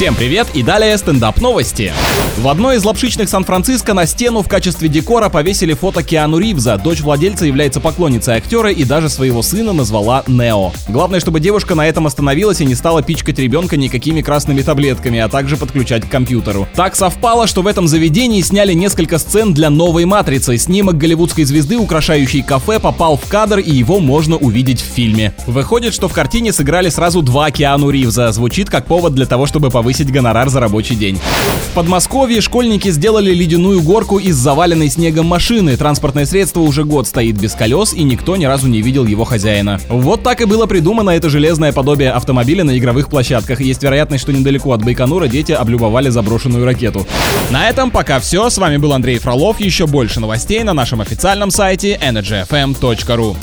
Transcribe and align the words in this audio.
Всем 0.00 0.14
привет 0.14 0.46
и 0.54 0.62
далее 0.62 0.96
стендап 0.96 1.42
новости. 1.42 1.92
В 2.38 2.48
одной 2.48 2.76
из 2.76 2.84
лапшичных 2.84 3.28
Сан-Франциско 3.28 3.92
на 3.92 4.06
стену 4.06 4.40
в 4.40 4.48
качестве 4.48 4.88
декора 4.88 5.28
повесили 5.28 5.74
фото 5.74 6.02
Киану 6.02 6.38
Ривза. 6.38 6.80
Дочь 6.82 7.02
владельца 7.02 7.44
является 7.44 7.80
поклонницей 7.80 8.36
актера 8.36 8.70
и 8.70 8.84
даже 8.84 9.10
своего 9.10 9.42
сына 9.42 9.74
назвала 9.74 10.24
Нео. 10.26 10.72
Главное, 10.88 11.20
чтобы 11.20 11.38
девушка 11.38 11.74
на 11.74 11.86
этом 11.86 12.06
остановилась 12.06 12.62
и 12.62 12.64
не 12.64 12.74
стала 12.74 13.02
пичкать 13.02 13.38
ребенка 13.38 13.76
никакими 13.76 14.22
красными 14.22 14.62
таблетками, 14.62 15.18
а 15.18 15.28
также 15.28 15.58
подключать 15.58 16.06
к 16.06 16.10
компьютеру. 16.10 16.66
Так 16.74 16.96
совпало, 16.96 17.46
что 17.46 17.60
в 17.60 17.66
этом 17.66 17.86
заведении 17.86 18.40
сняли 18.40 18.72
несколько 18.72 19.18
сцен 19.18 19.52
для 19.52 19.68
новой 19.68 20.06
матрицы. 20.06 20.56
Снимок 20.56 20.96
голливудской 20.96 21.44
звезды, 21.44 21.76
украшающий 21.76 22.42
кафе, 22.42 22.78
попал 22.80 23.18
в 23.18 23.28
кадр 23.28 23.58
и 23.58 23.70
его 23.70 24.00
можно 24.00 24.38
увидеть 24.38 24.80
в 24.80 24.94
фильме. 24.94 25.34
Выходит, 25.46 25.92
что 25.92 26.08
в 26.08 26.14
картине 26.14 26.54
сыграли 26.54 26.88
сразу 26.88 27.20
два 27.20 27.50
Киану 27.50 27.90
Ривза. 27.90 28.32
Звучит 28.32 28.70
как 28.70 28.86
повод 28.86 29.14
для 29.14 29.26
того, 29.26 29.44
чтобы 29.44 29.68
повысить 29.68 29.89
повысить 29.90 30.12
гонорар 30.12 30.48
за 30.48 30.60
рабочий 30.60 30.94
день. 30.94 31.18
В 31.70 31.74
Подмосковье 31.74 32.40
школьники 32.40 32.90
сделали 32.90 33.34
ледяную 33.34 33.82
горку 33.82 34.18
из 34.18 34.36
заваленной 34.36 34.88
снегом 34.88 35.26
машины. 35.26 35.76
Транспортное 35.76 36.26
средство 36.26 36.60
уже 36.60 36.84
год 36.84 37.08
стоит 37.08 37.36
без 37.40 37.54
колес, 37.54 37.92
и 37.92 38.04
никто 38.04 38.36
ни 38.36 38.44
разу 38.44 38.68
не 38.68 38.82
видел 38.82 39.04
его 39.04 39.24
хозяина. 39.24 39.80
Вот 39.88 40.22
так 40.22 40.40
и 40.42 40.44
было 40.44 40.66
придумано 40.66 41.10
это 41.10 41.28
железное 41.28 41.72
подобие 41.72 42.12
автомобиля 42.12 42.62
на 42.62 42.78
игровых 42.78 43.08
площадках. 43.08 43.60
Есть 43.60 43.82
вероятность, 43.82 44.22
что 44.22 44.32
недалеко 44.32 44.72
от 44.72 44.84
Байконура 44.84 45.26
дети 45.26 45.50
облюбовали 45.50 46.08
заброшенную 46.08 46.64
ракету. 46.64 47.04
На 47.50 47.68
этом 47.68 47.90
пока 47.90 48.20
все. 48.20 48.48
С 48.48 48.58
вами 48.58 48.76
был 48.76 48.92
Андрей 48.92 49.18
Фролов. 49.18 49.58
Еще 49.58 49.88
больше 49.88 50.20
новостей 50.20 50.62
на 50.62 50.72
нашем 50.72 51.00
официальном 51.00 51.50
сайте 51.50 51.98
energyfm.ru. 52.00 53.36